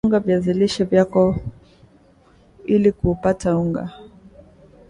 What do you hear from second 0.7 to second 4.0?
vyako ili kupaata unga